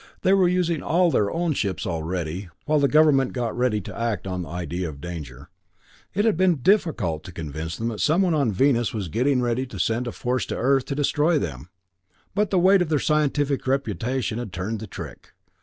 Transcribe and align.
They 0.23 0.33
were 0.33 0.47
using 0.47 0.81
all 0.81 1.11
their 1.11 1.29
own 1.29 1.53
ships 1.53 1.85
already, 1.85 2.49
while 2.65 2.79
the 2.79 2.87
Government 2.87 3.33
got 3.33 3.55
ready 3.55 3.79
to 3.81 3.95
act 3.95 4.25
on 4.25 4.41
the 4.41 4.49
idea 4.49 4.89
of 4.89 4.99
danger. 4.99 5.49
It 6.15 6.25
had 6.25 6.35
been 6.35 6.63
difficult 6.63 7.23
to 7.23 7.31
convince 7.31 7.77
them 7.77 7.89
that 7.89 7.99
someone 7.99 8.33
on 8.33 8.51
Venus 8.51 8.95
was 8.95 9.09
getting 9.09 9.43
ready 9.43 9.67
to 9.67 9.77
send 9.77 10.07
a 10.07 10.11
force 10.11 10.47
to 10.47 10.57
Earth 10.57 10.85
to 10.85 10.95
destroy 10.95 11.37
them; 11.37 11.69
but 12.33 12.49
the 12.49 12.57
weight 12.57 12.81
of 12.81 12.89
their 12.89 12.97
scientific 12.97 13.67
reputation 13.67 14.39
had 14.39 14.51
turned 14.51 14.79
the 14.79 14.87
trick. 14.87 15.33